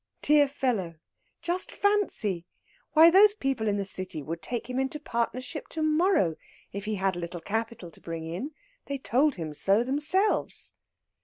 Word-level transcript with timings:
"Dear 0.23 0.47
fellow! 0.47 0.95
Just 1.43 1.71
fancy! 1.71 2.47
Why, 2.93 3.11
those 3.11 3.35
people 3.35 3.67
in 3.67 3.77
the 3.77 3.85
City 3.85 4.23
would 4.23 4.41
take 4.41 4.67
him 4.67 4.79
into 4.79 4.99
partnership 4.99 5.67
to 5.67 5.83
morrow 5.83 6.37
if 6.73 6.85
he 6.85 6.95
had 6.95 7.15
a 7.15 7.19
little 7.19 7.39
capital 7.39 7.91
to 7.91 8.01
bring 8.01 8.25
in. 8.25 8.49
They 8.87 8.97
told 8.97 9.35
him 9.35 9.53
so 9.53 9.83
themselves." 9.83 10.73